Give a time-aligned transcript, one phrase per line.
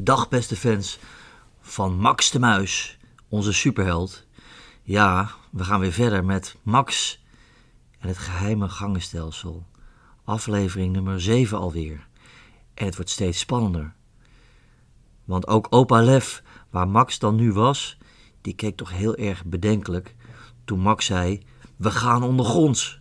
[0.00, 0.98] Dag beste fans
[1.60, 2.98] van Max de Muis,
[3.28, 4.26] onze superheld.
[4.82, 7.22] Ja, we gaan weer verder met Max
[7.98, 9.66] en het geheime gangenstelsel.
[10.24, 12.06] Aflevering nummer 7 alweer.
[12.74, 13.94] En het wordt steeds spannender.
[15.24, 17.98] Want ook opa Lef, waar Max dan nu was,
[18.40, 20.14] die keek toch heel erg bedenkelijk
[20.64, 21.42] toen Max zei:
[21.76, 23.00] We gaan ondergronds.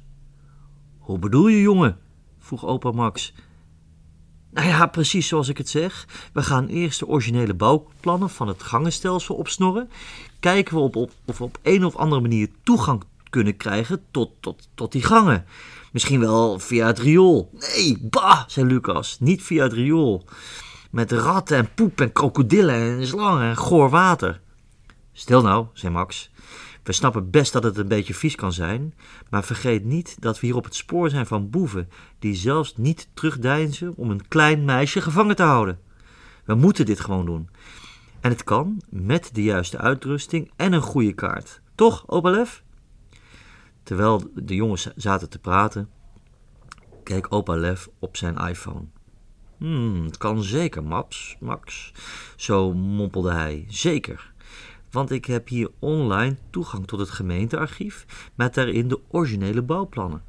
[0.97, 1.99] Hoe bedoel je, jongen?
[2.39, 3.33] vroeg opa Max.
[4.57, 6.07] Nou ja, precies zoals ik het zeg.
[6.33, 9.89] We gaan eerst de originele bouwplannen van het gangenstelsel opsnorren.
[10.39, 14.31] Kijken we op, op, of we op een of andere manier toegang kunnen krijgen tot,
[14.39, 15.45] tot, tot die gangen.
[15.91, 17.49] Misschien wel via het riool.
[17.53, 19.17] Nee, bah, zei Lucas.
[19.19, 20.25] Niet via het riool.
[20.91, 24.41] Met ratten en poep en krokodillen en slangen en goor water.
[25.13, 26.31] Stil nou, zei Max.
[26.87, 28.93] We snappen best dat het een beetje vies kan zijn,
[29.29, 33.09] maar vergeet niet dat we hier op het spoor zijn van boeven die zelfs niet
[33.13, 35.79] terugdeinzen om een klein meisje gevangen te houden.
[36.45, 37.49] We moeten dit gewoon doen.
[38.19, 41.61] En het kan met de juiste uitrusting en een goede kaart.
[41.75, 42.63] Toch, Opalef?
[43.83, 45.89] Terwijl de jongens zaten te praten,
[47.03, 48.85] keek opa Lef op zijn iPhone.
[49.57, 51.91] Hmm, het kan zeker, Maps, Max.
[52.35, 53.65] Zo mompelde hij.
[53.67, 54.35] Zeker.
[54.97, 60.23] Want ik heb hier online toegang tot het gemeentearchief met daarin de originele bouwplannen.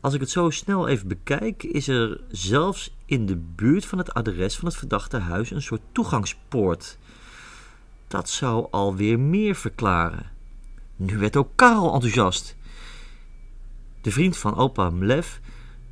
[0.00, 4.14] Als ik het zo snel even bekijk, is er zelfs in de buurt van het
[4.14, 6.98] adres van het verdachte huis een soort toegangspoort.
[8.08, 10.30] Dat zou alweer meer verklaren.
[10.96, 12.56] Nu werd ook Karel enthousiast.
[14.00, 15.36] De vriend van opa Mlev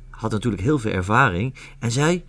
[0.09, 2.25] had natuurlijk heel veel ervaring en zei: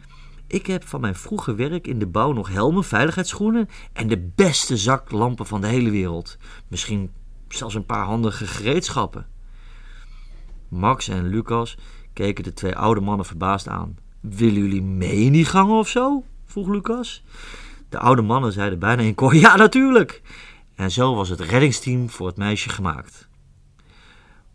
[0.52, 4.76] Ik heb van mijn vroege werk in de bouw nog helmen, veiligheidsschoenen en de beste
[4.76, 6.36] zaklampen van de hele wereld.
[6.68, 7.10] Misschien
[7.48, 9.26] zelfs een paar handige gereedschappen.
[10.68, 11.78] Max en Lucas
[12.12, 13.96] keken de twee oude mannen verbaasd aan.
[14.20, 16.24] Willen jullie mee in die gangen of zo?
[16.44, 17.24] vroeg Lucas.
[17.88, 20.22] De oude mannen zeiden bijna in koor: Ja, natuurlijk.
[20.74, 23.28] En zo was het reddingsteam voor het meisje gemaakt.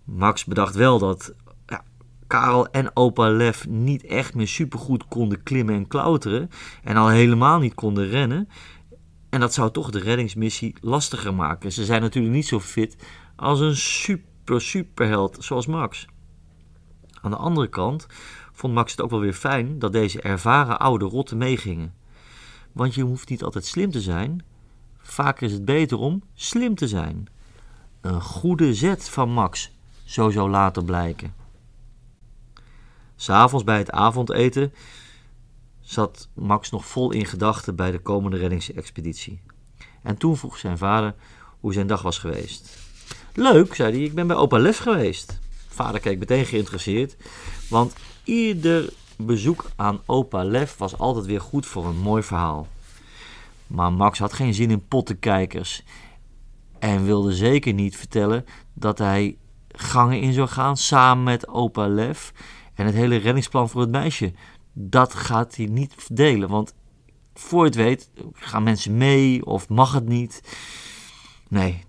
[0.03, 1.33] Max bedacht wel dat
[2.27, 6.49] Karel en opa Lef niet echt meer supergoed konden klimmen en klauteren
[6.83, 8.49] en al helemaal niet konden rennen.
[9.29, 11.71] En dat zou toch de reddingsmissie lastiger maken.
[11.71, 12.97] Ze zijn natuurlijk niet zo fit
[13.35, 16.05] als een super superheld zoals Max.
[17.21, 18.07] Aan de andere kant
[18.51, 21.93] vond Max het ook wel weer fijn dat deze ervaren oude rotten meegingen.
[22.71, 24.43] Want je hoeft niet altijd slim te zijn,
[25.07, 27.27] Vaak is het beter om slim te zijn.
[28.01, 29.71] Een goede zet van Max,
[30.03, 31.33] zo zou later blijken.
[33.19, 34.73] S'avonds bij het avondeten
[35.81, 39.41] zat Max nog vol in gedachten bij de komende reddingsexpeditie.
[40.03, 41.15] En toen vroeg zijn vader
[41.59, 42.77] hoe zijn dag was geweest.
[43.33, 45.39] Leuk, zei hij, ik ben bij opa Lef geweest.
[45.67, 47.15] Vader keek meteen geïnteresseerd,
[47.69, 52.67] want ieder bezoek aan opa Lef was altijd weer goed voor een mooi verhaal.
[53.67, 55.83] Maar Max had geen zin in pottenkijkers
[56.79, 59.37] en wilde zeker niet vertellen dat hij
[59.71, 62.33] gangen in zou gaan samen met opa Lef
[62.77, 64.33] en het hele reddingsplan voor het meisje.
[64.73, 66.75] Dat gaat hij niet verdelen, want
[67.33, 70.57] voor het weet gaan mensen mee of mag het niet.
[71.49, 71.83] Nee,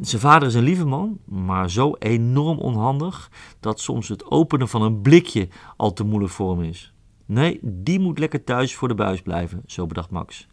[0.00, 3.30] zijn vader is een lieve man, maar zo enorm onhandig
[3.60, 6.92] dat soms het openen van een blikje al te moeilijk voor hem is.
[7.26, 10.46] Nee, die moet lekker thuis voor de buis blijven, zo bedacht Max.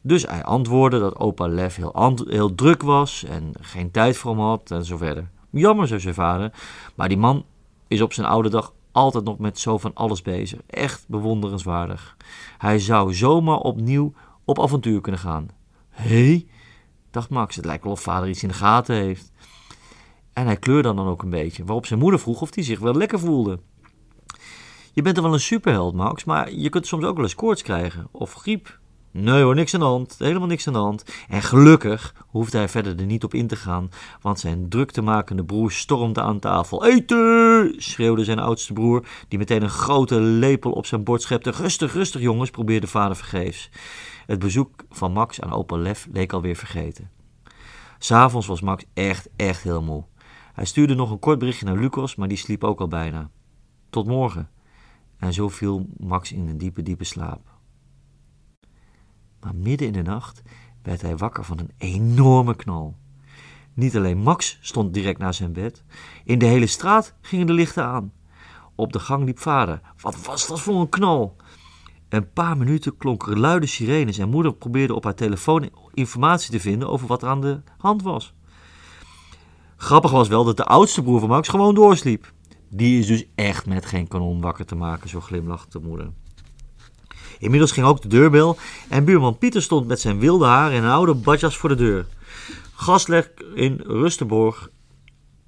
[0.00, 4.40] Dus hij antwoordde dat opa Lef heel, heel druk was en geen tijd voor hem
[4.40, 5.30] had en zo verder.
[5.50, 6.52] Jammer, zei zijn vader,
[6.94, 7.44] maar die man
[7.88, 10.60] is op zijn oude dag altijd nog met zo van alles bezig.
[10.66, 12.16] Echt bewonderenswaardig.
[12.58, 14.12] Hij zou zomaar opnieuw
[14.44, 15.48] op avontuur kunnen gaan.
[15.88, 16.46] Hé, hey,
[17.10, 19.32] dacht Max, het lijkt wel of vader iets in de gaten heeft.
[20.32, 22.94] En hij kleurde dan ook een beetje, waarop zijn moeder vroeg of hij zich wel
[22.94, 23.58] lekker voelde.
[24.92, 27.62] Je bent er wel een superheld, Max, maar je kunt soms ook wel eens koorts
[27.62, 28.08] krijgen.
[28.10, 28.78] Of griep,
[29.16, 30.16] Nee hoor, niks aan de hand.
[30.18, 31.04] Helemaal niks aan de hand.
[31.28, 35.70] En gelukkig hoefde hij verder er niet op in te gaan, want zijn druktemakende broer
[35.70, 36.84] stormde aan tafel.
[36.84, 37.74] Eten!
[37.76, 41.50] schreeuwde zijn oudste broer, die meteen een grote lepel op zijn bord schepte.
[41.50, 43.70] Rustig, rustig jongens, probeerde vader vergeefs.
[44.26, 47.10] Het bezoek van Max aan opa Lef leek alweer vergeten.
[47.98, 50.04] S'avonds was Max echt, echt heel moe.
[50.52, 53.30] Hij stuurde nog een kort berichtje naar Lucas, maar die sliep ook al bijna.
[53.90, 54.50] Tot morgen.
[55.18, 57.53] En zo viel Max in een diepe, diepe slaap.
[59.44, 60.42] Maar midden in de nacht
[60.82, 62.96] werd hij wakker van een enorme knal.
[63.74, 65.84] Niet alleen Max stond direct naast zijn bed.
[66.24, 68.12] In de hele straat gingen de lichten aan.
[68.74, 69.80] Op de gang liep vader.
[70.00, 71.36] Wat was dat voor een knal?
[72.08, 76.88] Een paar minuten klonken luide sirenes en moeder probeerde op haar telefoon informatie te vinden
[76.88, 78.34] over wat er aan de hand was.
[79.76, 82.32] Grappig was wel dat de oudste broer van Max gewoon doorsliep.
[82.68, 86.10] Die is dus echt met geen kanon wakker te maken, zo glimlachte moeder.
[87.38, 88.56] Inmiddels ging ook de deurbel
[88.88, 92.06] en buurman Pieter stond met zijn wilde haar en een oude badjas voor de deur.
[92.74, 94.70] Gaslek in Rustenborg.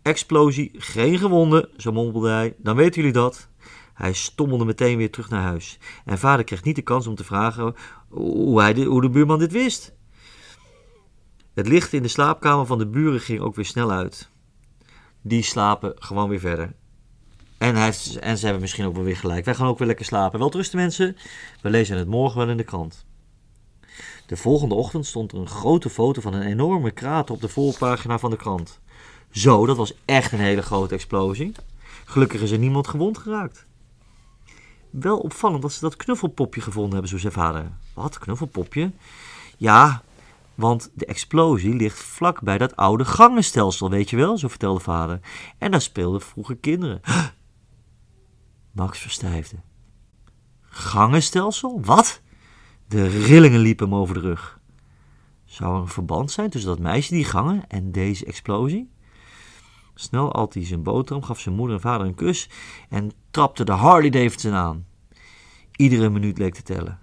[0.03, 2.55] Explosie, geen gewonden, zo mompelde hij.
[2.59, 3.49] Dan weten jullie dat.
[3.95, 5.79] Hij stommelde meteen weer terug naar huis.
[6.05, 7.75] En vader kreeg niet de kans om te vragen
[8.09, 9.95] hoe, hij hoe de buurman dit wist.
[11.55, 14.31] Het licht in de slaapkamer van de buren ging ook weer snel uit.
[15.23, 16.75] Die slapen gewoon weer verder.
[17.59, 19.45] En, hij en ze hebben misschien ook wel weer gelijk.
[19.45, 20.39] Wij gaan ook weer lekker slapen.
[20.39, 21.17] Wel rusten mensen.
[21.63, 23.05] We lezen het morgen wel in de krant.
[24.27, 28.19] De volgende ochtend stond er een grote foto van een enorme krater op de voorpagina
[28.19, 28.81] van de krant.
[29.31, 31.53] Zo, dat was echt een hele grote explosie.
[32.05, 33.67] Gelukkig is er niemand gewond geraakt.
[34.91, 37.71] Wel opvallend dat ze dat knuffelpopje gevonden hebben, zo zei vader.
[37.95, 38.91] Wat, knuffelpopje?
[39.57, 40.03] Ja,
[40.55, 45.21] want de explosie ligt vlak bij dat oude gangenstelsel, weet je wel, zo vertelde vader.
[45.59, 47.01] En daar speelden vroeger kinderen.
[48.77, 49.57] Max verstijfde.
[50.61, 51.81] Gangenstelsel?
[51.85, 52.23] Wat?
[52.89, 54.61] De rillingen liepen hem over de rug.
[55.45, 58.91] Zou er een verband zijn tussen dat meisje die gangen en deze explosie?
[59.95, 62.51] Snel at hij zijn boterham, gaf zijn moeder en vader een kus
[62.89, 64.87] en trapte de Harley Davidson aan.
[65.77, 66.99] Iedere minuut leek te tellen.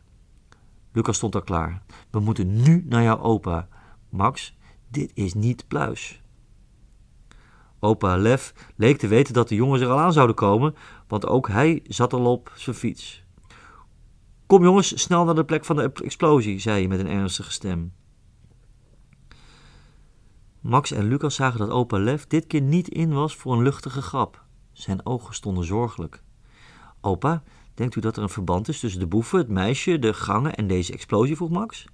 [0.91, 1.83] Lucas stond al klaar.
[2.09, 3.67] We moeten nu naar jouw opa.
[4.09, 4.57] Max,
[4.89, 6.22] dit is niet pluis.
[7.83, 10.75] Opa Lef leek te weten dat de jongens er al aan zouden komen,
[11.07, 13.24] want ook hij zat al op zijn fiets.
[14.45, 17.94] Kom jongens, snel naar de plek van de explosie, zei hij met een ernstige stem.
[20.59, 24.01] Max en Lucas zagen dat opa Lef dit keer niet in was voor een luchtige
[24.01, 24.44] grap.
[24.71, 26.24] Zijn ogen stonden zorgelijk.
[27.01, 27.44] Opa,
[27.74, 30.68] denkt u dat er een verband is tussen de boeven, het meisje, de gangen en
[30.68, 31.35] deze explosie?
[31.35, 31.85] vroeg Max.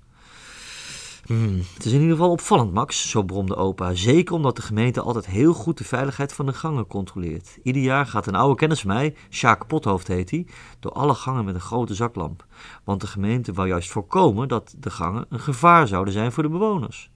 [1.29, 3.93] Hmm, het is in ieder geval opvallend, Max, zo bromde opa.
[3.93, 7.59] Zeker omdat de gemeente altijd heel goed de veiligheid van de gangen controleert.
[7.63, 10.47] Ieder jaar gaat een oude kennis van mij, Sjaak Pothoofd heet hij,
[10.79, 12.45] door alle gangen met een grote zaklamp.
[12.83, 16.49] Want de gemeente wou juist voorkomen dat de gangen een gevaar zouden zijn voor de
[16.49, 17.11] bewoners.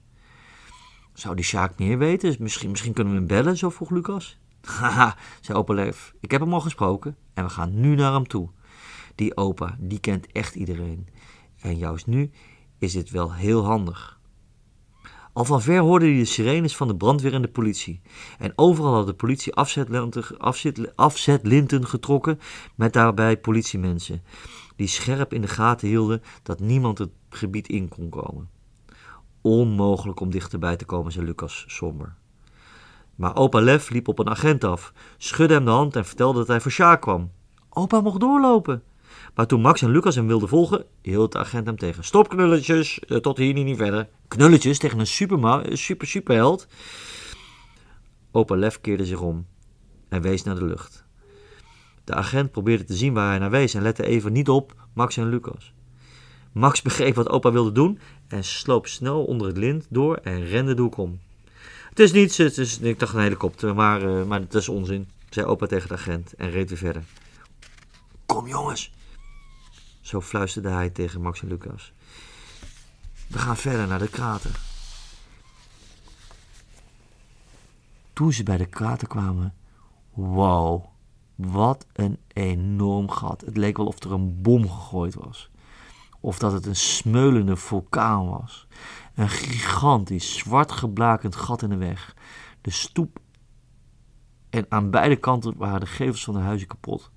[1.12, 2.36] Zou die Sjaak meer weten?
[2.38, 4.38] Misschien, misschien kunnen we hem bellen, zo vroeg Lucas.
[4.80, 6.14] Haha, zei opa Leef.
[6.20, 8.48] Ik heb hem al gesproken en we gaan nu naar hem toe.
[9.14, 11.08] Die opa, die kent echt iedereen.
[11.60, 12.30] En juist nu
[12.84, 14.14] is dit wel heel handig.
[15.32, 18.00] Al van ver hoorde hij de sirenes van de brandweer en de politie.
[18.38, 19.54] En overal had de politie
[20.96, 22.40] afzetlinten, getrokken
[22.74, 24.22] met daarbij politiemensen,
[24.76, 28.48] die scherp in de gaten hielden dat niemand het gebied in kon komen.
[29.40, 32.14] Onmogelijk om dichterbij te komen, zei Lucas somber.
[33.14, 36.48] Maar opa Lef liep op een agent af, schudde hem de hand en vertelde dat
[36.48, 37.30] hij voor Sjaak kwam.
[37.68, 38.82] Opa mocht doorlopen.
[39.34, 42.04] Maar toen Max en Lucas hem wilden volgen, hield de agent hem tegen.
[42.04, 44.08] Stop knulletjes, eh, tot hier niet verder.
[44.28, 46.66] Knulletjes tegen een super, super, superheld.
[48.30, 49.46] Opa Lef keerde zich om
[50.08, 51.04] en wees naar de lucht.
[52.04, 55.16] De agent probeerde te zien waar hij naar wees en lette even niet op Max
[55.16, 55.72] en Lucas.
[56.52, 57.98] Max begreep wat opa wilde doen
[58.28, 61.20] en sloop snel onder het lint door en rende de hoek om.
[61.88, 65.08] Het is niets, het is, ik dacht een helikopter, maar, uh, maar het is onzin,
[65.30, 67.02] zei opa tegen de agent en reed weer verder.
[68.26, 68.92] Kom jongens,
[70.04, 71.92] zo fluisterde hij tegen Max en Lucas.
[73.28, 74.60] We gaan verder naar de krater.
[78.12, 79.54] Toen ze bij de krater kwamen,
[80.10, 80.84] wow,
[81.34, 83.40] wat een enorm gat.
[83.40, 85.50] Het leek wel of er een bom gegooid was.
[86.20, 88.66] Of dat het een smeulende vulkaan was.
[89.14, 92.16] Een gigantisch, zwart geblakend gat in de weg.
[92.60, 93.18] De stoep
[94.50, 97.10] en aan beide kanten waren de gevels van de huizen kapot.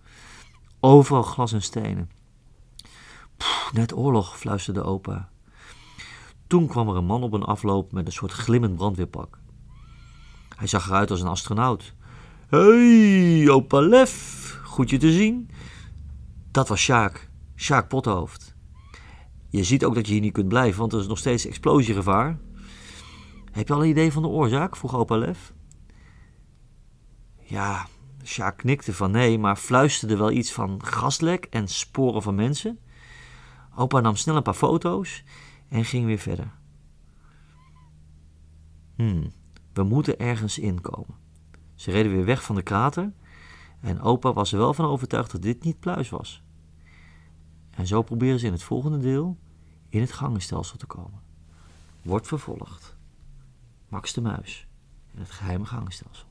[0.80, 2.16] Overal glas en stenen
[3.74, 5.30] net oorlog, fluisterde opa.
[6.48, 9.40] Toen kwam er een man op een afloop met een soort glimmend brandweerpak.
[10.56, 11.94] Hij zag eruit als een astronaut.
[12.48, 15.50] Hey, opa Lef, goed je te zien.
[16.52, 18.56] Dat was Sjaak, Sjaak Pothoofd.
[19.50, 22.40] Je ziet ook dat je hier niet kunt blijven, want er is nog steeds explosiegevaar.
[23.52, 24.76] Heb je al een idee van de oorzaak?
[24.76, 25.54] vroeg opa Lef.
[27.44, 27.88] Ja,
[28.24, 32.80] Sjaak knikte van nee, maar fluisterde wel iets van gaslek en sporen van mensen.
[33.80, 35.24] Opa nam snel een paar foto's
[35.70, 36.52] en ging weer verder.
[38.96, 39.32] Hmm,
[39.74, 41.16] we moeten ergens inkomen.
[41.76, 43.14] Ze reden weer weg van de krater
[43.80, 46.44] en opa was er wel van overtuigd dat dit niet pluis was.
[47.70, 49.38] En zo proberen ze in het volgende deel
[49.90, 51.22] in het gangenstelsel te komen.
[52.02, 52.96] Wordt vervolgd.
[53.88, 54.68] Max de Muis
[55.14, 56.27] in het geheime gangenstelsel.